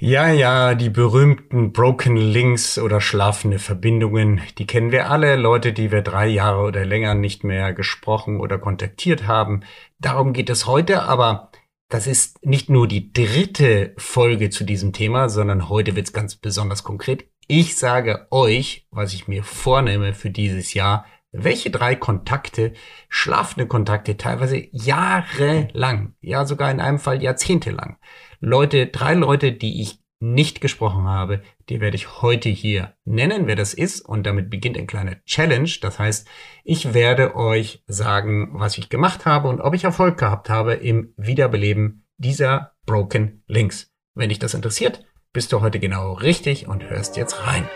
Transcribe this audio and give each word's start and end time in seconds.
Ja, 0.00 0.30
ja, 0.30 0.76
die 0.76 0.90
berühmten 0.90 1.72
Broken 1.72 2.16
Links 2.16 2.78
oder 2.78 3.00
schlafende 3.00 3.58
Verbindungen, 3.58 4.40
die 4.56 4.64
kennen 4.64 4.92
wir 4.92 5.10
alle, 5.10 5.34
Leute, 5.34 5.72
die 5.72 5.90
wir 5.90 6.02
drei 6.02 6.28
Jahre 6.28 6.60
oder 6.60 6.84
länger 6.84 7.14
nicht 7.14 7.42
mehr 7.42 7.72
gesprochen 7.72 8.38
oder 8.38 8.58
kontaktiert 8.58 9.26
haben. 9.26 9.62
Darum 9.98 10.34
geht 10.34 10.50
es 10.50 10.68
heute, 10.68 11.02
aber 11.02 11.50
das 11.88 12.06
ist 12.06 12.46
nicht 12.46 12.70
nur 12.70 12.86
die 12.86 13.12
dritte 13.12 13.94
Folge 13.96 14.50
zu 14.50 14.62
diesem 14.62 14.92
Thema, 14.92 15.28
sondern 15.28 15.68
heute 15.68 15.96
wird 15.96 16.06
es 16.06 16.12
ganz 16.12 16.36
besonders 16.36 16.84
konkret. 16.84 17.24
Ich 17.48 17.76
sage 17.76 18.28
euch, 18.30 18.86
was 18.92 19.14
ich 19.14 19.26
mir 19.26 19.42
vornehme 19.42 20.14
für 20.14 20.30
dieses 20.30 20.74
Jahr, 20.74 21.06
welche 21.32 21.70
drei 21.70 21.94
Kontakte, 21.94 22.72
schlafende 23.08 23.66
Kontakte, 23.66 24.16
teilweise 24.16 24.66
jahrelang, 24.72 26.14
ja 26.20 26.46
sogar 26.46 26.70
in 26.70 26.80
einem 26.80 26.98
Fall 26.98 27.22
jahrzehntelang, 27.22 27.98
Leute, 28.40 28.86
drei 28.86 29.14
Leute, 29.14 29.52
die 29.52 29.82
ich 29.82 30.00
nicht 30.20 30.60
gesprochen 30.60 31.04
habe, 31.04 31.42
die 31.68 31.80
werde 31.80 31.96
ich 31.96 32.22
heute 32.22 32.48
hier 32.48 32.94
nennen, 33.04 33.46
wer 33.46 33.56
das 33.56 33.72
ist. 33.74 34.00
Und 34.00 34.26
damit 34.26 34.50
beginnt 34.50 34.76
ein 34.76 34.86
kleiner 34.86 35.22
Challenge. 35.24 35.70
Das 35.80 35.98
heißt, 35.98 36.26
ich 36.64 36.92
werde 36.92 37.36
euch 37.36 37.84
sagen, 37.86 38.50
was 38.52 38.78
ich 38.78 38.88
gemacht 38.88 39.26
habe 39.26 39.48
und 39.48 39.60
ob 39.60 39.74
ich 39.74 39.84
Erfolg 39.84 40.18
gehabt 40.18 40.50
habe 40.50 40.74
im 40.74 41.12
Wiederbeleben 41.16 42.04
dieser 42.16 42.72
Broken 42.84 43.44
Links. 43.46 43.92
Wenn 44.14 44.30
dich 44.30 44.40
das 44.40 44.54
interessiert, 44.54 45.04
bist 45.32 45.52
du 45.52 45.60
heute 45.60 45.78
genau 45.78 46.14
richtig 46.14 46.66
und 46.66 46.88
hörst 46.90 47.16
jetzt 47.16 47.46
rein. 47.46 47.68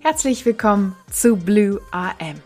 Herzlich 0.00 0.46
willkommen 0.46 0.94
zu 1.10 1.36
Blue 1.36 1.80
AM, 1.90 2.40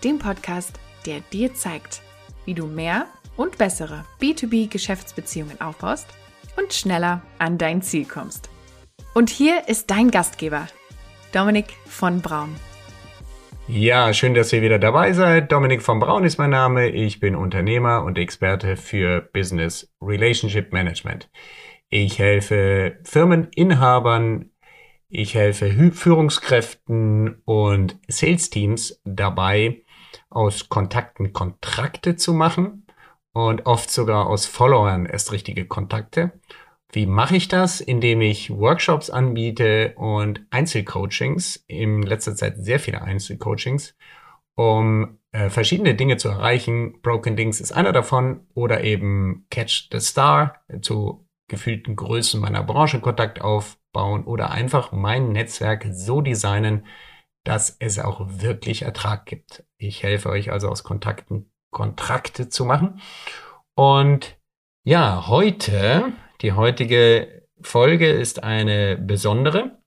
dem 0.00 0.18
Podcast, 0.18 0.78
der 1.06 1.20
dir 1.32 1.54
zeigt, 1.54 2.02
wie 2.44 2.54
du 2.54 2.66
mehr 2.66 3.06
und 3.36 3.58
bessere 3.58 4.04
B2B-Geschäftsbeziehungen 4.20 5.60
aufbaust 5.60 6.06
und 6.56 6.72
schneller 6.72 7.22
an 7.38 7.58
dein 7.58 7.82
Ziel 7.82 8.04
kommst. 8.04 8.50
Und 9.14 9.30
hier 9.30 9.68
ist 9.68 9.90
dein 9.90 10.10
Gastgeber, 10.10 10.66
Dominik 11.32 11.66
von 11.86 12.20
Braun. 12.20 12.54
Ja, 13.68 14.12
schön, 14.12 14.34
dass 14.34 14.52
ihr 14.52 14.62
wieder 14.62 14.78
dabei 14.78 15.12
seid. 15.12 15.52
Dominik 15.52 15.82
von 15.82 16.00
Braun 16.00 16.24
ist 16.24 16.38
mein 16.38 16.50
Name. 16.50 16.88
Ich 16.88 17.20
bin 17.20 17.36
Unternehmer 17.36 18.02
und 18.02 18.18
Experte 18.18 18.76
für 18.76 19.20
Business 19.32 19.92
Relationship 20.02 20.72
Management. 20.72 21.30
Ich 21.88 22.18
helfe 22.18 22.98
Firmeninhabern, 23.04 24.50
ich 25.08 25.34
helfe 25.34 25.92
Führungskräften 25.92 27.42
und 27.44 27.98
Sales 28.08 28.50
Teams 28.50 29.00
dabei, 29.04 29.82
aus 30.28 30.68
Kontakten 30.68 31.32
Kontrakte 31.32 32.16
zu 32.16 32.34
machen 32.34 32.86
und 33.32 33.66
oft 33.66 33.90
sogar 33.90 34.26
aus 34.26 34.46
Followern 34.46 35.06
erst 35.06 35.32
richtige 35.32 35.66
Kontakte. 35.66 36.32
Wie 36.92 37.06
mache 37.06 37.36
ich 37.36 37.48
das? 37.48 37.80
Indem 37.80 38.20
ich 38.20 38.50
Workshops 38.50 39.10
anbiete 39.10 39.94
und 39.96 40.44
Einzelcoachings, 40.50 41.64
in 41.68 42.02
letzter 42.02 42.34
Zeit 42.34 42.56
sehr 42.58 42.80
viele 42.80 43.02
Einzelcoachings, 43.02 43.94
um 44.56 45.18
äh, 45.32 45.50
verschiedene 45.50 45.94
Dinge 45.94 46.16
zu 46.16 46.28
erreichen. 46.28 47.00
Broken 47.02 47.36
Dings 47.36 47.60
ist 47.60 47.72
einer 47.72 47.92
davon 47.92 48.46
oder 48.54 48.82
eben 48.82 49.46
Catch 49.50 49.88
the 49.92 50.00
Star 50.00 50.60
zu 50.82 51.26
gefühlten 51.48 51.94
Größen 51.96 52.40
meiner 52.40 52.62
Branche 52.64 53.00
Kontakt 53.00 53.40
aufbauen 53.40 54.24
oder 54.24 54.50
einfach 54.50 54.90
mein 54.90 55.30
Netzwerk 55.32 55.86
so 55.92 56.20
designen, 56.20 56.86
dass 57.44 57.76
es 57.78 57.98
auch 57.98 58.20
wirklich 58.26 58.82
Ertrag 58.82 59.26
gibt. 59.26 59.64
Ich 59.76 60.02
helfe 60.02 60.28
euch 60.28 60.52
also 60.52 60.68
aus 60.68 60.84
Kontakten 60.84 61.50
Kontrakte 61.70 62.48
zu 62.48 62.64
machen. 62.64 63.00
Und 63.74 64.36
ja, 64.84 65.28
heute, 65.28 66.12
die 66.42 66.52
heutige 66.52 67.46
Folge 67.60 68.10
ist 68.10 68.42
eine 68.42 68.96
besondere. 68.96 69.78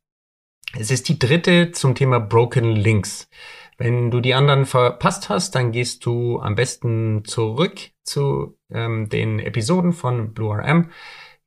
Es 0.77 0.89
ist 0.91 1.09
die 1.09 1.19
dritte 1.19 1.71
zum 1.71 1.93
Thema 1.93 2.19
Broken 2.19 2.75
Links. 2.75 3.29
Wenn 3.77 4.11
du 4.11 4.21
die 4.21 4.33
anderen 4.33 4.65
verpasst 4.65 5.29
hast, 5.29 5.55
dann 5.55 5.71
gehst 5.71 6.05
du 6.05 6.39
am 6.39 6.55
besten 6.55 7.25
zurück 7.25 7.91
zu 8.03 8.57
ähm, 8.71 9.09
den 9.09 9.39
Episoden 9.39 9.93
von 9.93 10.33
BlueRM. 10.33 10.91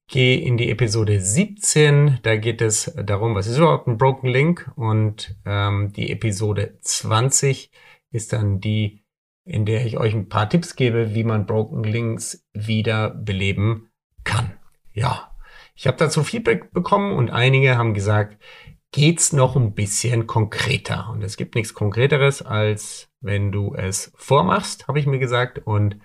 Geh 0.09 0.37
in 0.37 0.57
die 0.57 0.71
Episode 0.71 1.21
17, 1.21 2.21
da 2.23 2.37
geht 2.37 2.63
es 2.63 2.93
darum, 2.97 3.35
was 3.35 3.49
ist 3.49 3.59
überhaupt 3.59 3.89
ein 3.89 3.99
Broken 3.99 4.29
Link 4.29 4.71
und 4.77 5.37
ähm, 5.45 5.93
die 5.93 6.11
Episode 6.13 6.79
20 6.81 7.71
ist 8.13 8.33
dann 8.33 8.61
die 8.61 9.07
in 9.47 9.65
der 9.65 9.87
ich 9.87 9.97
euch 9.97 10.13
ein 10.13 10.29
paar 10.29 10.51
Tipps 10.51 10.75
gebe, 10.75 11.15
wie 11.15 11.25
man 11.25 11.47
Broken 11.47 11.85
Links 11.85 12.45
wieder 12.53 13.11
beleben 13.11 13.91
kann. 14.25 14.53
Ja, 14.93 15.31
ich 15.77 15.87
habe 15.87 15.97
dazu 15.97 16.25
Feedback 16.25 16.73
bekommen 16.73 17.17
und 17.17 17.31
einige 17.31 17.79
haben 17.79 17.95
gesagt, 17.95 18.43
geht's 18.91 19.33
noch 19.33 19.55
ein 19.55 19.75
bisschen 19.75 20.27
konkreter. 20.27 21.11
Und 21.11 21.23
es 21.23 21.37
gibt 21.37 21.55
nichts 21.55 21.75
Konkreteres, 21.75 22.43
als 22.43 23.09
wenn 23.21 23.53
du 23.53 23.75
es 23.75 24.13
vormachst, 24.17 24.89
habe 24.89 24.99
ich 24.99 25.07
mir 25.07 25.21
gesagt. 25.21 25.61
Und 25.65 26.01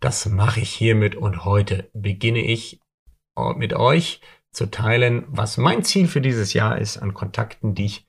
das 0.00 0.26
mache 0.26 0.60
ich 0.60 0.70
hiermit. 0.70 1.16
Und 1.16 1.46
heute 1.46 1.88
beginne 1.94 2.40
ich 2.40 2.80
mit 3.56 3.74
euch 3.74 4.20
zu 4.52 4.70
teilen, 4.70 5.24
was 5.28 5.56
mein 5.56 5.84
Ziel 5.84 6.08
für 6.08 6.20
dieses 6.20 6.52
Jahr 6.52 6.78
ist 6.78 6.98
an 6.98 7.14
Kontakten, 7.14 7.74
die 7.74 7.86
ich 7.86 8.06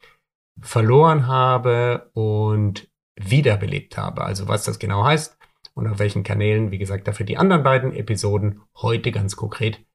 verloren 0.62 1.28
habe 1.28 2.10
und 2.14 2.90
wiederbelebt 3.16 3.98
habe. 3.98 4.24
Also 4.24 4.48
was 4.48 4.64
das 4.64 4.80
genau 4.80 5.04
heißt 5.04 5.38
und 5.74 5.88
auf 5.88 6.00
welchen 6.00 6.24
Kanälen, 6.24 6.72
wie 6.72 6.78
gesagt, 6.78 7.08
dafür 7.08 7.26
die 7.26 7.38
anderen 7.38 7.64
beiden 7.64 7.94
Episoden. 7.94 8.62
Heute 8.76 9.12
ganz 9.12 9.36
konkret, 9.36 9.86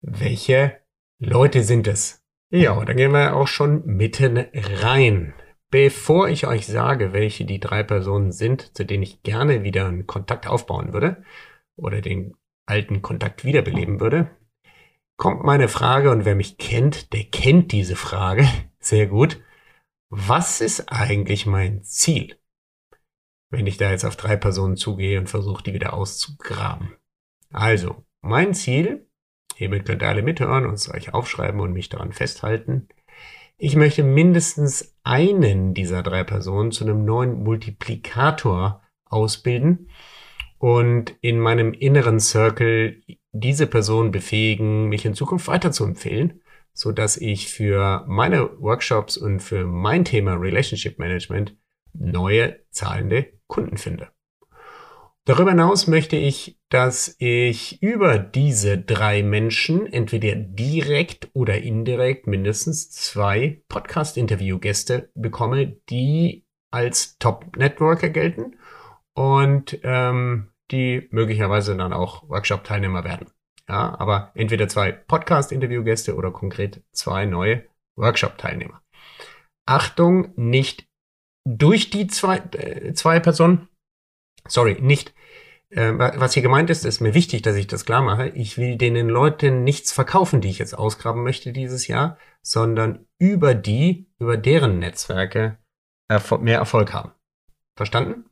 welche 0.00 0.78
Leute 1.18 1.62
sind 1.62 1.86
es? 1.86 2.22
Ja, 2.50 2.72
und 2.72 2.88
dann 2.88 2.96
gehen 2.96 3.12
wir 3.12 3.34
auch 3.34 3.48
schon 3.48 3.84
mitten 3.86 4.44
rein. 4.52 5.34
Bevor 5.70 6.28
ich 6.28 6.46
euch 6.46 6.66
sage, 6.66 7.14
welche 7.14 7.46
die 7.46 7.58
drei 7.58 7.82
Personen 7.82 8.30
sind, 8.30 8.76
zu 8.76 8.84
denen 8.84 9.02
ich 9.02 9.22
gerne 9.22 9.62
wieder 9.62 9.86
einen 9.86 10.06
Kontakt 10.06 10.46
aufbauen 10.46 10.92
würde 10.92 11.24
oder 11.76 12.02
den 12.02 12.36
alten 12.66 13.00
Kontakt 13.00 13.44
wiederbeleben 13.44 13.98
würde, 13.98 14.30
kommt 15.22 15.44
meine 15.44 15.68
Frage 15.68 16.10
und 16.10 16.24
wer 16.24 16.34
mich 16.34 16.58
kennt, 16.58 17.12
der 17.12 17.22
kennt 17.22 17.70
diese 17.70 17.94
Frage 17.94 18.44
sehr 18.80 19.06
gut. 19.06 19.40
Was 20.10 20.60
ist 20.60 20.90
eigentlich 20.90 21.46
mein 21.46 21.84
Ziel? 21.84 22.36
wenn 23.52 23.66
ich 23.66 23.76
da 23.76 23.90
jetzt 23.90 24.04
auf 24.04 24.16
drei 24.16 24.36
Personen 24.36 24.76
zugehe 24.76 25.18
und 25.20 25.28
versuche, 25.28 25.62
die 25.62 25.74
wieder 25.74 25.92
auszugraben. 25.92 26.96
Also, 27.52 28.04
mein 28.22 28.54
Ziel, 28.54 29.06
hiermit 29.54 29.84
könnt 29.84 30.02
ihr 30.02 30.08
alle 30.08 30.22
mithören 30.22 30.64
und 30.64 30.74
es 30.74 30.92
euch 30.92 31.12
aufschreiben 31.12 31.60
und 31.60 31.74
mich 31.74 31.90
daran 31.90 32.12
festhalten. 32.12 32.88
Ich 33.58 33.76
möchte 33.76 34.02
mindestens 34.02 34.96
einen 35.04 35.74
dieser 35.74 36.02
drei 36.02 36.24
Personen 36.24 36.72
zu 36.72 36.84
einem 36.84 37.04
neuen 37.04 37.44
Multiplikator 37.44 38.82
ausbilden 39.04 39.90
und 40.62 41.16
in 41.22 41.40
meinem 41.40 41.72
inneren 41.72 42.20
Circle 42.20 43.02
diese 43.32 43.66
Person 43.66 44.12
befähigen, 44.12 44.88
mich 44.88 45.04
in 45.04 45.12
Zukunft 45.12 45.48
weiter 45.48 45.72
zu 45.72 45.82
empfehlen, 45.82 46.40
so 46.72 46.92
dass 46.92 47.16
ich 47.16 47.48
für 47.48 48.04
meine 48.06 48.48
Workshops 48.60 49.16
und 49.16 49.40
für 49.40 49.66
mein 49.66 50.04
Thema 50.04 50.34
Relationship 50.34 51.00
Management 51.00 51.56
neue 51.94 52.60
zahlende 52.70 53.32
Kunden 53.48 53.76
finde. 53.76 54.12
Darüber 55.24 55.50
hinaus 55.50 55.88
möchte 55.88 56.14
ich, 56.14 56.60
dass 56.68 57.16
ich 57.18 57.82
über 57.82 58.20
diese 58.20 58.78
drei 58.78 59.24
Menschen 59.24 59.92
entweder 59.92 60.36
direkt 60.36 61.28
oder 61.32 61.60
indirekt 61.60 62.28
mindestens 62.28 62.88
zwei 62.92 63.64
Podcast-Interview-Gäste 63.66 65.10
bekomme, 65.16 65.78
die 65.90 66.46
als 66.70 67.18
Top-Networker 67.18 68.10
gelten 68.10 68.54
und 69.14 69.80
ähm, 69.82 70.51
die 70.72 71.08
möglicherweise 71.10 71.76
dann 71.76 71.92
auch 71.92 72.28
Workshop-Teilnehmer 72.28 73.04
werden. 73.04 73.28
Ja, 73.68 73.98
aber 73.98 74.32
entweder 74.34 74.68
zwei 74.68 74.92
Podcast-Interview-Gäste 74.92 76.16
oder 76.16 76.30
konkret 76.32 76.82
zwei 76.92 77.26
neue 77.26 77.64
Workshop-Teilnehmer. 77.96 78.82
Achtung, 79.66 80.32
nicht 80.36 80.88
durch 81.44 81.90
die 81.90 82.06
zwei, 82.08 82.38
äh, 82.38 82.92
zwei 82.94 83.20
Personen, 83.20 83.68
sorry, 84.48 84.78
nicht, 84.80 85.14
äh, 85.70 85.92
was 85.96 86.34
hier 86.34 86.42
gemeint 86.42 86.70
ist, 86.70 86.84
ist 86.84 87.00
mir 87.00 87.14
wichtig, 87.14 87.42
dass 87.42 87.56
ich 87.56 87.66
das 87.66 87.84
klar 87.84 88.02
mache. 88.02 88.28
Ich 88.28 88.58
will 88.58 88.76
den 88.76 89.08
Leuten 89.08 89.64
nichts 89.64 89.92
verkaufen, 89.92 90.40
die 90.40 90.50
ich 90.50 90.58
jetzt 90.58 90.76
ausgraben 90.76 91.22
möchte 91.22 91.52
dieses 91.52 91.86
Jahr, 91.86 92.18
sondern 92.42 93.06
über 93.18 93.54
die, 93.54 94.10
über 94.18 94.36
deren 94.36 94.78
Netzwerke 94.78 95.58
mehr 96.40 96.58
Erfolg 96.58 96.92
haben. 96.92 97.12
Verstanden? 97.76 98.26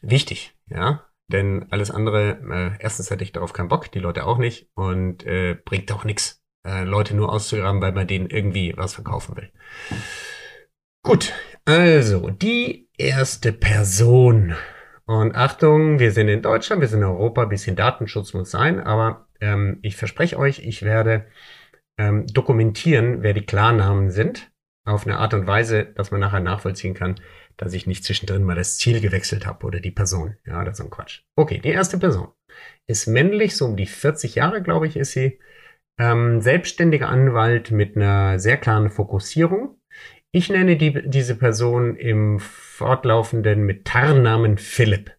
Wichtig, 0.00 0.54
ja. 0.66 1.04
Denn 1.32 1.66
alles 1.70 1.90
andere, 1.90 2.38
äh, 2.50 2.82
erstens 2.82 3.10
hätte 3.10 3.24
ich 3.24 3.32
darauf 3.32 3.52
keinen 3.52 3.68
Bock, 3.68 3.90
die 3.90 3.98
Leute 3.98 4.26
auch 4.26 4.38
nicht 4.38 4.68
und 4.74 5.24
äh, 5.24 5.56
bringt 5.64 5.90
auch 5.92 6.04
nichts, 6.04 6.42
äh, 6.66 6.84
Leute 6.84 7.16
nur 7.16 7.32
auszugraben, 7.32 7.80
weil 7.80 7.92
man 7.92 8.06
denen 8.06 8.28
irgendwie 8.28 8.74
was 8.76 8.94
verkaufen 8.94 9.36
will. 9.36 9.50
Gut, 11.02 11.32
also 11.64 12.30
die 12.30 12.88
erste 12.96 13.52
Person. 13.52 14.54
Und 15.04 15.34
Achtung, 15.34 15.98
wir 15.98 16.12
sind 16.12 16.28
in 16.28 16.42
Deutschland, 16.42 16.80
wir 16.80 16.88
sind 16.88 17.00
in 17.00 17.06
Europa, 17.06 17.44
bisschen 17.46 17.74
Datenschutz 17.74 18.34
muss 18.34 18.50
sein, 18.50 18.78
aber 18.78 19.26
ähm, 19.40 19.78
ich 19.82 19.96
verspreche 19.96 20.38
euch, 20.38 20.60
ich 20.60 20.82
werde 20.82 21.26
ähm, 21.98 22.26
dokumentieren, 22.26 23.22
wer 23.22 23.32
die 23.32 23.44
Klarnamen 23.44 24.10
sind, 24.10 24.52
auf 24.84 25.06
eine 25.06 25.18
Art 25.18 25.34
und 25.34 25.46
Weise, 25.46 25.84
dass 25.84 26.10
man 26.10 26.20
nachher 26.20 26.40
nachvollziehen 26.40 26.94
kann, 26.94 27.16
dass 27.62 27.74
ich 27.74 27.86
nicht 27.86 28.02
zwischendrin 28.02 28.42
mal 28.42 28.56
das 28.56 28.76
Ziel 28.76 29.00
gewechselt 29.00 29.46
habe 29.46 29.64
oder 29.64 29.78
die 29.78 29.92
Person. 29.92 30.36
Ja, 30.44 30.64
das 30.64 30.80
ist 30.80 30.84
ein 30.84 30.90
Quatsch. 30.90 31.20
Okay, 31.36 31.60
die 31.62 31.68
erste 31.68 31.96
Person 31.96 32.28
ist 32.88 33.06
männlich, 33.06 33.56
so 33.56 33.66
um 33.66 33.76
die 33.76 33.86
40 33.86 34.34
Jahre, 34.34 34.62
glaube 34.62 34.88
ich, 34.88 34.96
ist 34.96 35.12
sie. 35.12 35.38
Ähm, 35.98 36.40
selbstständiger 36.40 37.08
Anwalt 37.08 37.70
mit 37.70 37.96
einer 37.96 38.40
sehr 38.40 38.56
klaren 38.56 38.90
Fokussierung. 38.90 39.78
Ich 40.32 40.48
nenne 40.48 40.76
die, 40.76 41.08
diese 41.08 41.36
Person 41.36 41.94
im 41.94 42.40
fortlaufenden 42.40 43.62
mit 43.62 43.84
Tarnnamen 43.84 44.58
Philipp. 44.58 45.12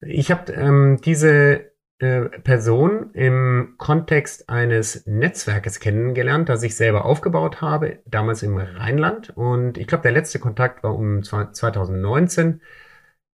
Ich 0.00 0.30
habe 0.30 0.52
ähm, 0.52 0.98
diese 1.04 1.72
Person 1.98 3.10
im 3.12 3.74
Kontext 3.76 4.48
eines 4.48 5.04
Netzwerkes 5.06 5.80
kennengelernt, 5.80 6.48
das 6.48 6.62
ich 6.62 6.76
selber 6.76 7.04
aufgebaut 7.04 7.60
habe, 7.60 7.98
damals 8.06 8.44
im 8.44 8.56
Rheinland. 8.56 9.36
Und 9.36 9.78
ich 9.78 9.88
glaube, 9.88 10.02
der 10.02 10.12
letzte 10.12 10.38
Kontakt 10.38 10.84
war 10.84 10.94
um 10.94 11.24
2019. 11.24 12.60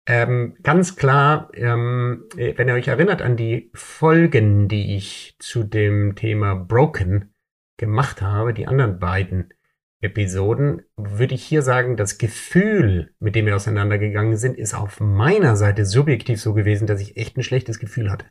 Ähm, 0.08 0.58
ganz 0.62 0.98
klar, 0.98 1.52
ähm, 1.54 2.26
wenn 2.36 2.68
ihr 2.68 2.74
euch 2.74 2.90
erinnert 2.90 3.22
an 3.22 3.38
die 3.38 3.72
Folgen, 3.74 4.68
die 4.68 4.98
ich 4.98 5.38
zu 5.40 5.64
dem 5.64 6.16
Thema 6.16 6.56
Broken 6.56 7.34
gemacht 7.78 8.22
habe, 8.22 8.54
die 8.54 8.68
anderen 8.68 9.00
beiden 9.00 9.54
Episoden, 10.02 10.82
würde 10.98 11.36
ich 11.36 11.46
hier 11.46 11.62
sagen, 11.62 11.96
das 11.96 12.18
Gefühl, 12.18 13.14
mit 13.20 13.36
dem 13.36 13.46
wir 13.46 13.56
auseinandergegangen 13.56 14.36
sind, 14.36 14.58
ist 14.58 14.74
auf 14.74 15.00
meiner 15.00 15.56
Seite 15.56 15.86
subjektiv 15.86 16.42
so 16.42 16.54
gewesen, 16.54 16.88
dass 16.88 17.00
ich 17.00 17.16
echt 17.16 17.38
ein 17.38 17.44
schlechtes 17.44 17.80
Gefühl 17.80 18.12
hatte. 18.12 18.26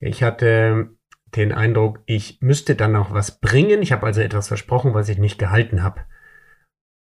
Ich 0.00 0.22
hatte 0.22 0.90
den 1.36 1.52
Eindruck, 1.52 2.00
ich 2.06 2.38
müsste 2.40 2.74
dann 2.74 2.92
noch 2.92 3.12
was 3.12 3.40
bringen. 3.40 3.82
Ich 3.82 3.92
habe 3.92 4.06
also 4.06 4.20
etwas 4.20 4.48
versprochen, 4.48 4.94
was 4.94 5.08
ich 5.08 5.18
nicht 5.18 5.38
gehalten 5.38 5.82
habe. 5.82 6.00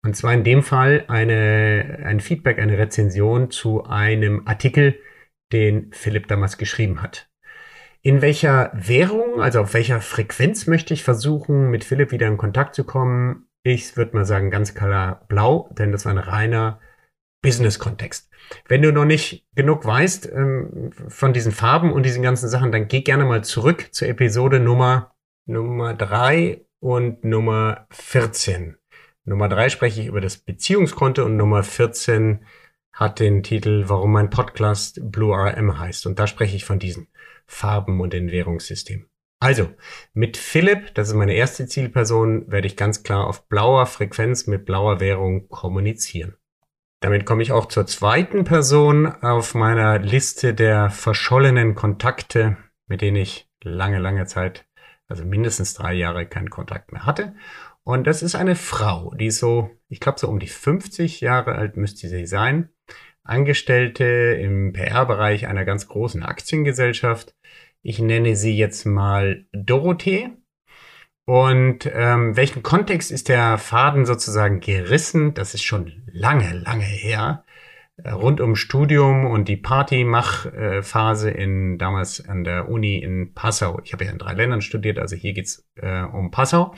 Und 0.04 0.16
zwar 0.16 0.34
in 0.34 0.44
dem 0.44 0.62
Fall 0.62 1.04
eine, 1.08 2.00
ein 2.04 2.20
Feedback, 2.20 2.58
eine 2.58 2.78
Rezension 2.78 3.50
zu 3.50 3.84
einem 3.84 4.46
Artikel, 4.46 4.98
den 5.52 5.92
Philipp 5.92 6.28
damals 6.28 6.58
geschrieben 6.58 7.02
hat. 7.02 7.28
In 8.02 8.20
welcher 8.20 8.72
Währung, 8.74 9.40
also 9.40 9.60
auf 9.60 9.74
welcher 9.74 10.00
Frequenz 10.00 10.66
möchte 10.66 10.92
ich 10.92 11.04
versuchen, 11.04 11.70
mit 11.70 11.84
Philipp 11.84 12.10
wieder 12.10 12.26
in 12.26 12.36
Kontakt 12.36 12.74
zu 12.74 12.84
kommen? 12.84 13.46
Ich 13.62 13.96
würde 13.96 14.16
mal 14.16 14.24
sagen, 14.24 14.50
ganz 14.50 14.74
klar 14.74 15.24
blau, 15.28 15.70
denn 15.78 15.92
das 15.92 16.04
war 16.04 16.12
ein 16.12 16.18
reiner 16.18 16.80
Business-Kontext. 17.42 18.30
Wenn 18.68 18.82
du 18.82 18.92
noch 18.92 19.04
nicht 19.04 19.46
genug 19.54 19.84
weißt 19.84 20.30
ähm, 20.32 20.92
von 21.08 21.32
diesen 21.32 21.52
Farben 21.52 21.92
und 21.92 22.04
diesen 22.04 22.22
ganzen 22.22 22.48
Sachen, 22.48 22.72
dann 22.72 22.88
geh 22.88 23.02
gerne 23.02 23.24
mal 23.24 23.44
zurück 23.44 23.88
zur 23.92 24.08
Episode 24.08 24.60
Nummer, 24.60 25.14
Nummer 25.46 25.94
drei 25.94 26.64
und 26.80 27.24
Nummer 27.24 27.86
14. 27.90 28.76
Nummer 29.24 29.48
drei 29.48 29.68
spreche 29.68 30.00
ich 30.00 30.06
über 30.06 30.20
das 30.20 30.38
Beziehungskonto 30.38 31.24
und 31.24 31.36
Nummer 31.36 31.62
14 31.62 32.44
hat 32.92 33.20
den 33.20 33.42
Titel, 33.42 33.84
warum 33.86 34.12
mein 34.12 34.30
Podcast 34.30 35.00
Blue 35.02 35.34
RM 35.34 35.78
heißt. 35.78 36.06
Und 36.06 36.18
da 36.18 36.26
spreche 36.26 36.56
ich 36.56 36.64
von 36.64 36.78
diesen 36.78 37.08
Farben 37.46 38.00
und 38.00 38.12
den 38.12 38.30
Währungssystemen. 38.30 39.06
Also, 39.40 39.70
mit 40.12 40.36
Philipp, 40.36 40.94
das 40.94 41.08
ist 41.08 41.14
meine 41.14 41.34
erste 41.34 41.66
Zielperson, 41.66 42.50
werde 42.50 42.66
ich 42.66 42.76
ganz 42.76 43.02
klar 43.02 43.26
auf 43.26 43.48
blauer 43.48 43.86
Frequenz 43.86 44.46
mit 44.46 44.64
blauer 44.64 45.00
Währung 45.00 45.48
kommunizieren. 45.48 46.36
Damit 47.02 47.26
komme 47.26 47.42
ich 47.42 47.50
auch 47.50 47.66
zur 47.66 47.84
zweiten 47.84 48.44
Person 48.44 49.06
auf 49.06 49.56
meiner 49.56 49.98
Liste 49.98 50.54
der 50.54 50.88
verschollenen 50.88 51.74
Kontakte, 51.74 52.56
mit 52.86 53.00
denen 53.00 53.16
ich 53.16 53.50
lange, 53.64 53.98
lange 53.98 54.24
Zeit, 54.26 54.66
also 55.08 55.24
mindestens 55.24 55.74
drei 55.74 55.94
Jahre 55.94 56.26
keinen 56.26 56.48
Kontakt 56.48 56.92
mehr 56.92 57.04
hatte. 57.04 57.34
Und 57.82 58.06
das 58.06 58.22
ist 58.22 58.36
eine 58.36 58.54
Frau, 58.54 59.12
die 59.16 59.32
so, 59.32 59.70
ich 59.88 59.98
glaube 59.98 60.20
so 60.20 60.28
um 60.28 60.38
die 60.38 60.46
50 60.46 61.20
Jahre 61.20 61.56
alt 61.56 61.76
müsste 61.76 62.08
sie 62.08 62.24
sein, 62.24 62.68
Angestellte 63.24 64.04
im 64.40 64.72
PR-Bereich 64.72 65.48
einer 65.48 65.64
ganz 65.64 65.88
großen 65.88 66.22
Aktiengesellschaft. 66.22 67.34
Ich 67.82 67.98
nenne 67.98 68.36
sie 68.36 68.56
jetzt 68.56 68.86
mal 68.86 69.44
Dorothee. 69.52 70.30
Und 71.24 71.88
ähm, 71.92 72.36
welchen 72.36 72.62
Kontext 72.62 73.10
ist 73.12 73.28
der 73.28 73.58
Faden 73.58 74.06
sozusagen 74.06 74.60
gerissen? 74.60 75.34
Das 75.34 75.54
ist 75.54 75.62
schon 75.62 76.02
lange, 76.06 76.52
lange 76.52 76.84
her. 76.84 77.44
Äh, 77.96 78.10
rund 78.10 78.40
um 78.40 78.56
Studium 78.56 79.26
und 79.26 79.48
die 79.48 79.56
Partymachphase 79.56 81.30
in 81.30 81.78
damals 81.78 82.26
an 82.28 82.42
der 82.42 82.68
Uni 82.68 82.98
in 82.98 83.34
Passau. 83.34 83.80
Ich 83.84 83.92
habe 83.92 84.04
ja 84.04 84.10
in 84.10 84.18
drei 84.18 84.32
Ländern 84.32 84.62
studiert, 84.62 84.98
also 84.98 85.14
hier 85.14 85.32
geht's 85.32 85.68
äh, 85.76 86.02
um 86.02 86.30
Passau. 86.30 86.74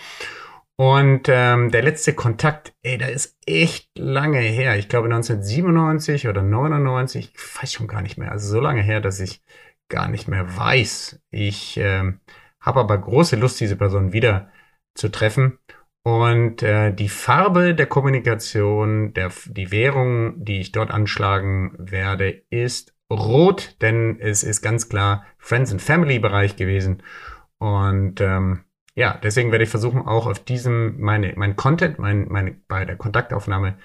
Und 0.76 1.29
ähm, 1.29 1.70
der 1.70 1.82
letzte 1.82 2.14
Kontakt, 2.14 2.75
ey, 2.82 2.99
da 2.99 3.06
ist 3.06 3.38
echt 3.46 3.96
lange 3.96 4.41
her. 4.41 4.76
Ich 4.76 4.88
glaube 4.88 5.06
1997 5.06 6.26
oder 6.26 6.43
99, 6.43 7.32
ich 7.32 7.62
weiß 7.62 7.73
schon 7.73 7.87
gar 7.87 8.02
nicht 8.02 8.19
mehr. 8.19 8.32
Also 8.32 8.50
so 8.50 8.61
lange 8.61 8.82
her, 8.82 9.00
dass 9.00 9.20
ich 9.20 9.41
gar 9.88 10.08
nicht 10.08 10.26
mehr 10.26 10.56
weiß. 10.56 11.20
Ich 11.31 11.76
ähm, 11.76 12.20
habe 12.64 12.81
aber 12.81 12.99
große 12.99 13.37
Lust, 13.37 13.61
diese 13.61 13.76
Person 13.76 14.12
wieder 14.12 14.50
zu 14.94 15.11
treffen. 15.11 15.58
Und 16.02 16.62
äh, 16.62 16.93
die 16.93 17.08
Farbe 17.08 17.75
der 17.75 17.87
Kommunikation, 17.87 19.14
der, 19.14 19.31
die 19.46 19.70
Währung, 19.70 20.44
die 20.44 20.61
ich 20.61 20.72
dort 20.72 20.90
anschlagen 20.90 21.75
werde, 21.78 22.43
ist 22.50 22.94
rot, 23.11 23.76
denn 23.81 24.19
es 24.20 24.43
ist 24.43 24.61
ganz 24.62 24.88
klar 24.88 25.25
Friends 25.38 25.72
and 25.72 25.81
Family 25.81 26.19
Bereich 26.19 26.56
gewesen. 26.56 27.02
Und 27.58 28.20
ähm, 28.20 28.64
ja, 28.94 29.19
deswegen 29.22 29.50
werde 29.50 29.64
ich 29.64 29.70
versuchen, 29.70 30.02
auch 30.06 30.26
auf 30.26 30.44
diesem, 30.44 31.00
meine, 31.00 31.32
mein 31.37 31.56
Content, 31.56 31.99
mein, 31.99 32.28
meine, 32.28 32.56
bei 32.69 32.84
der 32.84 32.96
Kontaktaufnahme 32.96 33.76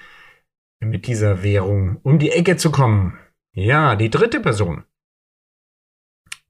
mit 0.81 1.07
dieser 1.07 1.43
Währung 1.43 1.99
um 2.03 2.19
die 2.19 2.31
Ecke 2.31 2.57
zu 2.57 2.71
kommen. 2.71 3.17
Ja, 3.53 3.95
die 3.95 4.09
dritte 4.09 4.39
Person 4.39 4.83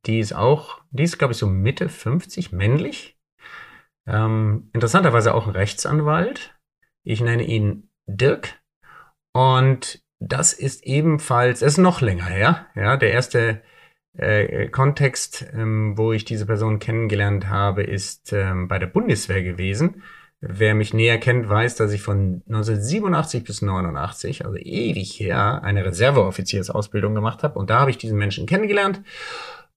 die 0.05 0.19
ist 0.19 0.33
auch, 0.33 0.81
die 0.91 1.03
ist, 1.03 1.17
glaube 1.17 1.33
ich, 1.33 1.37
so 1.39 1.47
Mitte 1.47 1.89
50, 1.89 2.51
männlich. 2.51 3.17
Ähm, 4.07 4.69
interessanterweise 4.73 5.33
auch 5.33 5.47
ein 5.47 5.53
Rechtsanwalt. 5.53 6.57
Ich 7.03 7.21
nenne 7.21 7.43
ihn 7.43 7.89
Dirk. 8.07 8.59
Und 9.33 10.03
das 10.19 10.53
ist 10.53 10.83
ebenfalls, 10.83 11.61
es 11.61 11.73
ist 11.73 11.77
noch 11.77 12.01
länger 12.01 12.25
her. 12.25 12.67
Ja, 12.75 12.97
der 12.97 13.11
erste 13.11 13.61
äh, 14.17 14.67
Kontext, 14.69 15.45
ähm, 15.53 15.97
wo 15.97 16.11
ich 16.11 16.25
diese 16.25 16.45
Person 16.45 16.79
kennengelernt 16.79 17.47
habe, 17.47 17.83
ist 17.83 18.33
ähm, 18.33 18.67
bei 18.67 18.79
der 18.79 18.87
Bundeswehr 18.87 19.43
gewesen. 19.43 20.03
Wer 20.41 20.73
mich 20.73 20.93
näher 20.93 21.17
kennt, 21.17 21.49
weiß, 21.49 21.75
dass 21.75 21.91
ich 21.91 22.01
von 22.01 22.41
1987 22.47 23.43
bis 23.43 23.61
89, 23.61 24.45
also 24.45 24.57
ewig 24.57 25.19
her, 25.19 25.61
eine 25.63 25.83
Reserveoffiziersausbildung 25.83 27.13
gemacht 27.13 27.43
habe. 27.43 27.59
Und 27.59 27.69
da 27.69 27.79
habe 27.81 27.91
ich 27.91 27.97
diesen 27.97 28.17
Menschen 28.17 28.45
kennengelernt. 28.45 29.01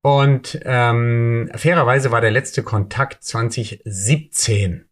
Und 0.03 0.61
ähm, 0.65 1.49
fairerweise 1.55 2.11
war 2.11 2.21
der 2.21 2.33
letzte 2.33 2.65
Kontakt 2.65 3.23
2017. 3.23 4.89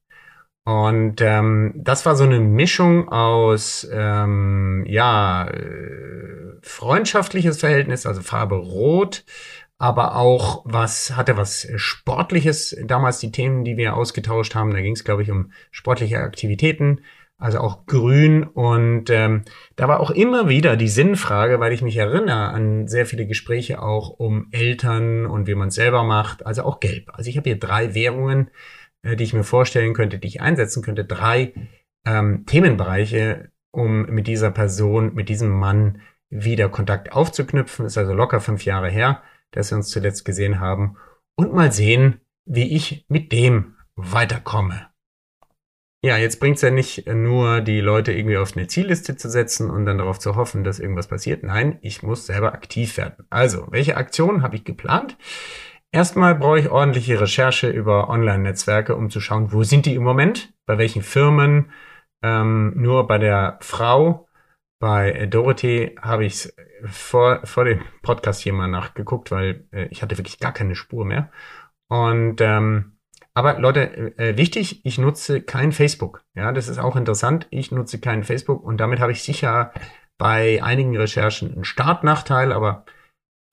Und 0.64 1.20
ähm, 1.20 1.72
das 1.74 2.06
war 2.06 2.14
so 2.14 2.24
eine 2.24 2.38
Mischung 2.38 3.08
aus 3.08 3.88
ähm, 3.92 4.84
ja 4.86 5.48
äh, 5.48 6.58
freundschaftliches 6.62 7.58
Verhältnis, 7.58 8.06
also 8.06 8.20
Farbe 8.22 8.56
Rot, 8.56 9.24
aber 9.78 10.16
auch 10.16 10.62
was 10.66 11.16
hatte 11.16 11.36
was 11.36 11.66
Sportliches. 11.76 12.76
Damals 12.84 13.18
die 13.18 13.32
Themen, 13.32 13.64
die 13.64 13.76
wir 13.76 13.96
ausgetauscht 13.96 14.54
haben, 14.54 14.72
da 14.72 14.80
ging 14.80 14.92
es 14.92 15.02
glaube 15.02 15.22
ich 15.22 15.30
um 15.30 15.50
sportliche 15.72 16.18
Aktivitäten 16.18 17.00
also 17.40 17.58
auch 17.58 17.86
grün. 17.86 18.44
Und 18.44 19.10
ähm, 19.10 19.42
da 19.76 19.88
war 19.88 20.00
auch 20.00 20.10
immer 20.10 20.48
wieder 20.48 20.76
die 20.76 20.88
Sinnfrage, 20.88 21.58
weil 21.58 21.72
ich 21.72 21.82
mich 21.82 21.96
erinnere 21.96 22.50
an 22.50 22.86
sehr 22.86 23.06
viele 23.06 23.26
Gespräche 23.26 23.82
auch 23.82 24.10
um 24.10 24.48
Eltern 24.52 25.26
und 25.26 25.46
wie 25.46 25.54
man 25.54 25.68
es 25.68 25.74
selber 25.74 26.04
macht, 26.04 26.46
also 26.46 26.62
auch 26.62 26.78
gelb. 26.78 27.10
Also 27.12 27.30
ich 27.30 27.36
habe 27.36 27.48
hier 27.48 27.58
drei 27.58 27.94
Währungen, 27.94 28.50
äh, 29.02 29.16
die 29.16 29.24
ich 29.24 29.34
mir 29.34 29.44
vorstellen 29.44 29.94
könnte, 29.94 30.18
die 30.18 30.28
ich 30.28 30.40
einsetzen 30.40 30.82
könnte, 30.82 31.04
drei 31.04 31.54
ähm, 32.04 32.44
Themenbereiche, 32.46 33.50
um 33.72 34.02
mit 34.06 34.26
dieser 34.26 34.50
Person, 34.50 35.14
mit 35.14 35.28
diesem 35.28 35.50
Mann 35.50 36.02
wieder 36.28 36.68
Kontakt 36.68 37.12
aufzuknüpfen. 37.12 37.86
Ist 37.86 37.98
also 37.98 38.12
locker 38.12 38.40
fünf 38.40 38.64
Jahre 38.64 38.90
her, 38.90 39.22
dass 39.52 39.70
wir 39.70 39.76
uns 39.76 39.88
zuletzt 39.88 40.24
gesehen 40.24 40.60
haben. 40.60 40.96
Und 41.36 41.54
mal 41.54 41.72
sehen, 41.72 42.20
wie 42.44 42.74
ich 42.74 43.06
mit 43.08 43.32
dem 43.32 43.76
weiterkomme. 43.96 44.89
Ja, 46.02 46.16
jetzt 46.16 46.40
bringt's 46.40 46.62
ja 46.62 46.70
nicht 46.70 47.06
nur, 47.06 47.60
die 47.60 47.80
Leute 47.80 48.12
irgendwie 48.12 48.38
auf 48.38 48.56
eine 48.56 48.66
Zielliste 48.66 49.16
zu 49.16 49.28
setzen 49.28 49.68
und 49.70 49.84
dann 49.84 49.98
darauf 49.98 50.18
zu 50.18 50.34
hoffen, 50.34 50.64
dass 50.64 50.78
irgendwas 50.78 51.08
passiert. 51.08 51.42
Nein, 51.42 51.78
ich 51.82 52.02
muss 52.02 52.24
selber 52.24 52.54
aktiv 52.54 52.96
werden. 52.96 53.26
Also, 53.28 53.66
welche 53.70 53.98
Aktionen 53.98 54.42
habe 54.42 54.56
ich 54.56 54.64
geplant? 54.64 55.18
Erstmal 55.92 56.36
brauche 56.36 56.58
ich 56.58 56.70
ordentliche 56.70 57.20
Recherche 57.20 57.68
über 57.68 58.08
Online-Netzwerke, 58.08 58.96
um 58.96 59.10
zu 59.10 59.20
schauen, 59.20 59.52
wo 59.52 59.62
sind 59.62 59.84
die 59.84 59.94
im 59.94 60.02
Moment, 60.02 60.54
bei 60.64 60.78
welchen 60.78 61.02
Firmen. 61.02 61.72
Ähm, 62.22 62.72
nur 62.76 63.06
bei 63.06 63.18
der 63.18 63.58
Frau, 63.60 64.26
bei 64.78 65.26
Dorothy, 65.26 65.96
habe 66.00 66.24
ich 66.24 66.50
vor, 66.86 67.44
vor 67.44 67.64
dem 67.66 67.82
Podcast 68.02 68.40
hier 68.40 68.54
mal 68.54 68.68
nachgeguckt, 68.68 69.30
weil 69.30 69.66
äh, 69.72 69.86
ich 69.90 70.02
hatte 70.02 70.16
wirklich 70.16 70.38
gar 70.38 70.52
keine 70.52 70.76
Spur 70.76 71.04
mehr. 71.04 71.30
Und 71.88 72.40
ähm, 72.40 72.96
Aber 73.34 73.58
Leute, 73.58 74.18
äh, 74.18 74.36
wichtig, 74.36 74.84
ich 74.84 74.98
nutze 74.98 75.40
kein 75.40 75.72
Facebook. 75.72 76.24
Ja, 76.34 76.52
das 76.52 76.68
ist 76.68 76.78
auch 76.78 76.96
interessant. 76.96 77.46
Ich 77.50 77.70
nutze 77.70 78.00
kein 78.00 78.24
Facebook 78.24 78.62
und 78.62 78.78
damit 78.78 79.00
habe 79.00 79.12
ich 79.12 79.22
sicher 79.22 79.72
bei 80.18 80.62
einigen 80.62 80.96
Recherchen 80.96 81.52
einen 81.52 81.64
Startnachteil, 81.64 82.52
aber 82.52 82.84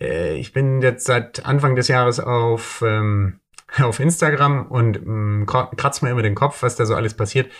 äh, 0.02 0.36
ich 0.36 0.52
bin 0.52 0.82
jetzt 0.82 1.06
seit 1.06 1.46
Anfang 1.46 1.76
des 1.76 1.88
Jahres 1.88 2.20
auf, 2.20 2.84
ähm, 2.86 3.40
auf 3.82 4.00
Instagram 4.00 4.68
und 4.68 4.98
ähm, 4.98 5.46
kratze 5.46 6.04
mir 6.04 6.12
immer 6.12 6.24
den 6.24 6.36
Kopf, 6.36 6.64
was 6.64 6.76
da 6.76 6.86
so 6.86 6.96
alles 6.96 7.14
passiert. 7.14 7.52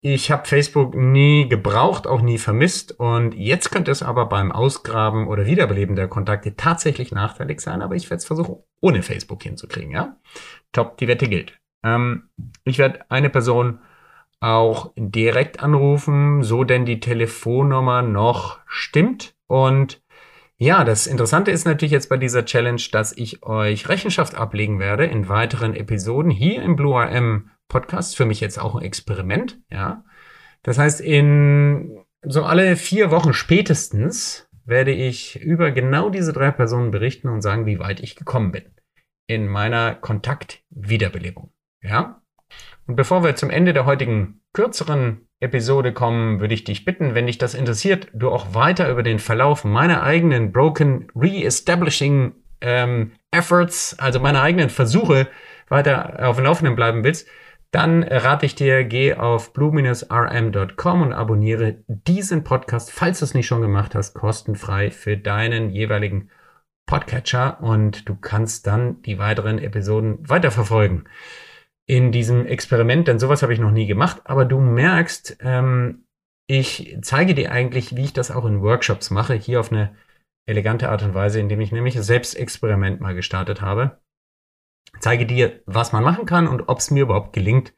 Ich 0.00 0.30
habe 0.30 0.46
Facebook 0.46 0.94
nie 0.94 1.48
gebraucht, 1.48 2.06
auch 2.06 2.20
nie 2.20 2.38
vermisst 2.38 2.92
und 3.00 3.34
jetzt 3.34 3.70
könnte 3.70 3.90
es 3.90 4.02
aber 4.02 4.26
beim 4.26 4.52
Ausgraben 4.52 5.26
oder 5.26 5.44
Wiederbeleben 5.44 5.96
der 5.96 6.06
Kontakte 6.06 6.54
tatsächlich 6.54 7.10
nachteilig 7.10 7.60
sein, 7.60 7.82
aber 7.82 7.96
ich 7.96 8.08
werde 8.08 8.18
es 8.18 8.24
versuchen, 8.24 8.62
ohne 8.80 9.02
Facebook 9.02 9.42
hinzukriegen, 9.42 9.90
ja? 9.90 10.16
Top, 10.70 10.98
die 10.98 11.08
Wette 11.08 11.28
gilt. 11.28 11.58
Ähm, 11.82 12.28
ich 12.62 12.78
werde 12.78 13.10
eine 13.10 13.28
Person 13.28 13.80
auch 14.38 14.92
direkt 14.96 15.60
anrufen, 15.60 16.44
so 16.44 16.62
denn 16.62 16.86
die 16.86 17.00
Telefonnummer 17.00 18.02
noch 18.02 18.60
stimmt 18.66 19.34
und 19.48 20.00
ja, 20.60 20.82
das 20.82 21.06
Interessante 21.06 21.52
ist 21.52 21.66
natürlich 21.66 21.92
jetzt 21.92 22.08
bei 22.08 22.16
dieser 22.16 22.44
Challenge, 22.44 22.82
dass 22.90 23.16
ich 23.16 23.44
euch 23.44 23.88
Rechenschaft 23.88 24.34
ablegen 24.34 24.80
werde 24.80 25.06
in 25.06 25.28
weiteren 25.28 25.74
Episoden 25.74 26.32
hier 26.32 26.62
im 26.62 26.74
Blue 26.74 27.00
RM 27.00 27.50
Podcast. 27.68 28.16
Für 28.16 28.26
mich 28.26 28.40
jetzt 28.40 28.58
auch 28.58 28.74
ein 28.74 28.82
Experiment, 28.82 29.60
ja. 29.70 30.04
Das 30.62 30.78
heißt, 30.78 31.00
in 31.00 32.04
so 32.22 32.44
alle 32.44 32.76
vier 32.76 33.10
Wochen 33.10 33.32
spätestens 33.32 34.48
werde 34.64 34.90
ich 34.90 35.40
über 35.40 35.70
genau 35.70 36.10
diese 36.10 36.32
drei 36.32 36.50
Personen 36.50 36.90
berichten 36.90 37.28
und 37.28 37.40
sagen, 37.40 37.66
wie 37.66 37.78
weit 37.78 38.00
ich 38.00 38.16
gekommen 38.16 38.52
bin 38.52 38.64
in 39.26 39.46
meiner 39.46 39.94
Kontaktwiederbelebung, 39.94 41.52
ja. 41.82 42.22
Und 42.86 42.96
bevor 42.96 43.22
wir 43.22 43.36
zum 43.36 43.50
Ende 43.50 43.74
der 43.74 43.84
heutigen 43.84 44.40
kürzeren 44.54 45.28
Episode 45.40 45.92
kommen, 45.92 46.40
würde 46.40 46.54
ich 46.54 46.64
dich 46.64 46.84
bitten, 46.84 47.14
wenn 47.14 47.26
dich 47.26 47.38
das 47.38 47.54
interessiert, 47.54 48.08
du 48.14 48.30
auch 48.30 48.54
weiter 48.54 48.90
über 48.90 49.02
den 49.02 49.18
Verlauf 49.18 49.64
meiner 49.64 50.02
eigenen 50.02 50.50
Broken 50.50 51.08
Re-Establishing 51.14 52.34
ähm, 52.60 53.12
Efforts, 53.30 53.98
also 53.98 54.18
meiner 54.18 54.42
eigenen 54.42 54.70
Versuche, 54.70 55.28
weiter 55.68 56.26
auf 56.26 56.36
dem 56.36 56.46
Laufenden 56.46 56.74
bleiben 56.74 57.04
willst, 57.04 57.28
dann 57.70 58.02
rate 58.02 58.46
ich 58.46 58.54
dir, 58.54 58.84
geh 58.84 59.14
auf 59.14 59.52
blue-rm.com 59.52 61.02
und 61.02 61.12
abonniere 61.12 61.84
diesen 61.86 62.44
Podcast, 62.44 62.90
falls 62.90 63.18
du 63.18 63.26
es 63.26 63.34
nicht 63.34 63.46
schon 63.46 63.60
gemacht 63.60 63.94
hast, 63.94 64.14
kostenfrei 64.14 64.90
für 64.90 65.16
deinen 65.16 65.70
jeweiligen 65.70 66.30
Podcatcher 66.86 67.60
und 67.62 68.08
du 68.08 68.16
kannst 68.16 68.66
dann 68.66 69.02
die 69.02 69.18
weiteren 69.18 69.58
Episoden 69.58 70.18
weiterverfolgen 70.28 71.08
in 71.86 72.12
diesem 72.12 72.46
Experiment, 72.46 73.08
denn 73.08 73.18
sowas 73.18 73.42
habe 73.42 73.52
ich 73.52 73.60
noch 73.60 73.70
nie 73.70 73.86
gemacht, 73.86 74.22
aber 74.24 74.44
du 74.44 74.60
merkst, 74.60 75.38
ähm, 75.40 76.04
ich 76.46 76.96
zeige 77.02 77.34
dir 77.34 77.52
eigentlich, 77.52 77.96
wie 77.96 78.04
ich 78.04 78.12
das 78.14 78.30
auch 78.30 78.46
in 78.46 78.62
Workshops 78.62 79.10
mache, 79.10 79.34
hier 79.34 79.60
auf 79.60 79.70
eine 79.70 79.94
elegante 80.46 80.88
Art 80.88 81.02
und 81.02 81.14
Weise, 81.14 81.40
indem 81.40 81.60
ich 81.60 81.72
nämlich 81.72 81.94
selbst 82.00 82.34
Experiment 82.34 83.00
mal 83.00 83.14
gestartet 83.14 83.60
habe. 83.60 83.98
Zeige 85.00 85.26
dir, 85.26 85.60
was 85.66 85.92
man 85.92 86.04
machen 86.04 86.26
kann 86.26 86.48
und 86.48 86.68
ob 86.68 86.78
es 86.78 86.90
mir 86.90 87.02
überhaupt 87.04 87.32
gelingt, 87.32 87.72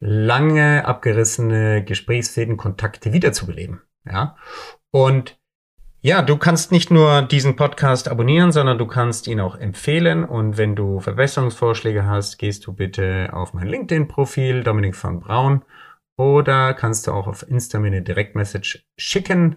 lange 0.00 0.84
abgerissene 0.84 1.84
Gesprächsfäden, 1.84 2.56
Kontakte 2.56 3.12
wiederzubeleben. 3.12 3.82
Ja. 4.04 4.36
Und 4.90 5.38
ja, 6.00 6.22
du 6.22 6.36
kannst 6.36 6.70
nicht 6.70 6.90
nur 6.90 7.22
diesen 7.22 7.56
Podcast 7.56 8.08
abonnieren, 8.08 8.52
sondern 8.52 8.78
du 8.78 8.86
kannst 8.86 9.26
ihn 9.26 9.40
auch 9.40 9.56
empfehlen. 9.56 10.24
Und 10.24 10.56
wenn 10.56 10.76
du 10.76 11.00
Verbesserungsvorschläge 11.00 12.06
hast, 12.06 12.38
gehst 12.38 12.66
du 12.66 12.72
bitte 12.72 13.30
auf 13.32 13.52
mein 13.52 13.66
LinkedIn-Profil, 13.66 14.62
Dominik 14.62 14.94
von 14.94 15.20
Braun, 15.20 15.64
oder 16.16 16.74
kannst 16.74 17.06
du 17.06 17.12
auch 17.12 17.26
auf 17.26 17.48
Insta 17.48 17.78
mir 17.78 17.88
eine 17.88 18.02
Direktmessage 18.02 18.84
schicken. 18.96 19.56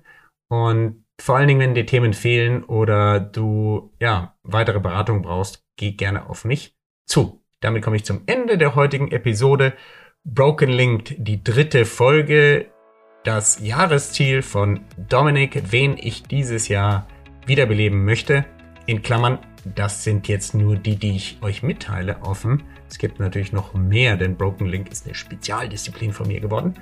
Und 0.49 1.05
vor 1.19 1.37
allen 1.37 1.47
Dingen, 1.47 1.59
wenn 1.59 1.75
dir 1.75 1.85
Themen 1.85 2.13
fehlen 2.13 2.63
oder 2.63 3.19
du 3.19 3.93
ja 3.99 4.35
weitere 4.41 4.79
Beratung 4.79 5.21
brauchst, 5.21 5.63
geh 5.77 5.91
gerne 5.91 6.27
auf 6.27 6.43
mich 6.43 6.75
zu. 7.11 7.41
Damit 7.59 7.83
komme 7.83 7.97
ich 7.97 8.05
zum 8.05 8.21
Ende 8.25 8.57
der 8.57 8.75
heutigen 8.75 9.11
Episode. 9.11 9.73
Broken 10.23 10.69
Linked, 10.69 11.15
die 11.17 11.43
dritte 11.43 11.85
Folge 11.85 12.67
das 13.23 13.59
Jahresziel 13.61 14.41
von 14.41 14.79
Dominik, 15.09 15.61
wen 15.71 15.95
ich 15.97 16.23
dieses 16.23 16.69
Jahr 16.69 17.07
wiederbeleben 17.45 18.05
möchte. 18.05 18.45
In 18.87 19.03
Klammern, 19.03 19.39
das 19.75 20.03
sind 20.03 20.27
jetzt 20.27 20.55
nur 20.55 20.75
die, 20.75 20.95
die 20.95 21.15
ich 21.15 21.37
euch 21.41 21.61
mitteile, 21.61 22.17
offen. 22.21 22.63
Es 22.89 22.97
gibt 22.97 23.19
natürlich 23.19 23.51
noch 23.51 23.73
mehr, 23.73 24.17
denn 24.17 24.37
Broken 24.37 24.67
Link 24.67 24.89
ist 24.89 25.05
eine 25.05 25.13
Spezialdisziplin 25.13 26.13
von 26.13 26.27
mir 26.27 26.39
geworden. 26.39 26.75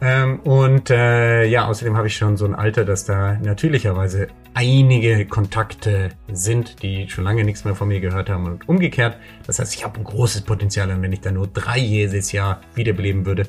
Ähm, 0.00 0.40
und 0.40 0.90
äh, 0.90 1.44
ja, 1.46 1.66
außerdem 1.66 1.96
habe 1.96 2.06
ich 2.06 2.16
schon 2.16 2.36
so 2.36 2.44
ein 2.44 2.54
Alter, 2.54 2.84
dass 2.84 3.04
da 3.04 3.38
natürlicherweise 3.42 4.28
einige 4.54 5.26
Kontakte 5.26 6.10
sind, 6.32 6.82
die 6.82 7.08
schon 7.08 7.24
lange 7.24 7.44
nichts 7.44 7.64
mehr 7.64 7.74
von 7.74 7.88
mir 7.88 8.00
gehört 8.00 8.30
haben 8.30 8.46
und 8.46 8.68
umgekehrt. 8.68 9.18
Das 9.46 9.58
heißt, 9.58 9.74
ich 9.74 9.84
habe 9.84 9.98
ein 9.98 10.04
großes 10.04 10.42
Potenzial 10.42 10.90
und 10.90 11.02
wenn 11.02 11.12
ich 11.12 11.20
da 11.20 11.30
nur 11.32 11.48
drei 11.48 11.78
jedes 11.78 12.32
Jahr 12.32 12.60
wiederbeleben 12.74 13.26
würde, 13.26 13.46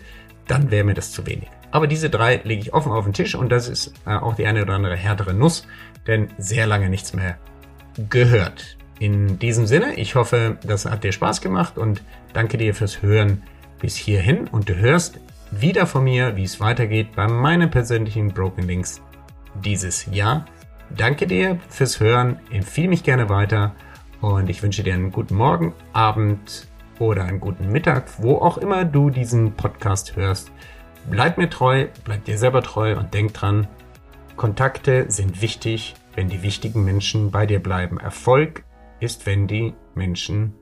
dann 0.48 0.72
wäre 0.72 0.84
mir 0.84 0.94
das 0.94 1.12
zu 1.12 1.26
wenig. 1.26 1.48
Aber 1.72 1.88
diese 1.88 2.10
drei 2.10 2.42
lege 2.44 2.62
ich 2.62 2.74
offen 2.74 2.92
auf 2.92 3.06
den 3.06 3.14
Tisch 3.14 3.36
und 3.36 3.50
das 3.52 3.68
ist 3.68 3.94
äh, 4.06 4.16
auch 4.16 4.36
die 4.36 4.46
eine 4.46 4.62
oder 4.62 4.74
andere 4.74 4.96
härtere 4.96 5.34
Nuss, 5.34 5.68
denn 6.08 6.30
sehr 6.38 6.68
lange 6.68 6.90
nichts 6.90 7.14
mehr 7.14 7.38
gehört. 8.10 8.78
In 9.00 9.40
diesem 9.40 9.66
Sinne, 9.68 9.96
ich 9.96 10.16
hoffe, 10.16 10.58
das 10.64 10.86
hat 10.86 11.04
dir 11.04 11.12
Spaß 11.12 11.42
gemacht 11.42 11.78
und 11.78 12.02
danke 12.34 12.58
dir 12.58 12.74
fürs 12.74 13.02
Hören 13.02 13.44
bis 13.82 13.96
hierhin 13.96 14.48
und 14.48 14.70
du 14.70 14.76
hörst 14.76 15.20
wieder 15.52 15.86
von 15.86 16.04
mir, 16.04 16.36
wie 16.38 16.44
es 16.44 16.60
weitergeht 16.60 17.16
bei 17.16 17.28
meinen 17.28 17.70
persönlichen 17.70 18.30
Broken 18.30 18.68
Links 18.68 19.02
dieses 19.64 20.06
Jahr. 20.12 20.46
Danke 20.90 21.28
dir 21.28 21.60
fürs 21.70 22.00
Hören, 22.00 22.40
empfehle 22.52 22.90
mich 22.90 23.04
gerne 23.04 23.30
weiter 23.30 23.76
und 24.22 24.50
ich 24.50 24.62
wünsche 24.64 24.84
dir 24.84 24.94
einen 24.94 25.12
guten 25.12 25.36
Morgen, 25.36 25.74
Abend 25.94 26.68
oder 27.00 27.26
einen 27.26 27.40
guten 27.40 27.72
Mittag, 27.72 28.22
wo 28.22 28.38
auch 28.38 28.58
immer 28.58 28.86
du 28.86 29.10
diesen 29.10 29.54
Podcast 29.54 30.16
hörst. 30.16 30.52
Bleib 31.10 31.38
mir 31.38 31.50
treu, 31.50 31.88
bleib 32.04 32.26
dir 32.26 32.38
selber 32.38 32.62
treu 32.62 32.98
und 32.98 33.14
denk 33.14 33.34
dran, 33.34 33.68
Kontakte 34.36 35.06
sind 35.10 35.42
wichtig, 35.42 35.96
wenn 36.16 36.28
die 36.28 36.44
wichtigen 36.44 36.84
Menschen 36.84 37.32
bei 37.32 37.46
dir 37.46 37.62
bleiben. 37.62 38.00
Erfolg 38.00 38.64
ist, 39.00 39.26
wenn 39.26 39.48
die 39.48 39.74
Menschen 39.94 40.54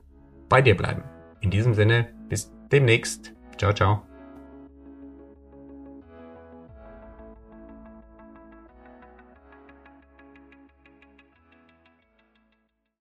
bei 0.48 0.62
dir 0.62 0.76
bleiben. 0.76 1.02
In 1.40 1.50
diesem 1.50 1.74
Sinne, 1.74 2.08
bis 2.28 2.52
demnächst. 2.70 3.32
Ciao, 3.58 3.72
ciao. 3.72 4.13